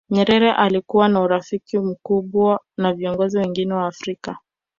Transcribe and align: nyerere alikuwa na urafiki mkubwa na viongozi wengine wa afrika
nyerere 0.09 0.51
alikuwa 0.53 1.09
na 1.09 1.21
urafiki 1.21 1.79
mkubwa 1.79 2.59
na 2.77 2.93
viongozi 2.93 3.37
wengine 3.37 3.73
wa 3.73 3.87
afrika 3.87 4.37